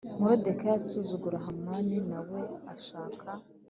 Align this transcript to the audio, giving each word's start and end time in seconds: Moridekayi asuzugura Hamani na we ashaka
Moridekayi 0.19 0.75
asuzugura 0.79 1.37
Hamani 1.45 1.97
na 2.09 2.19
we 2.29 2.39
ashaka 2.73 3.27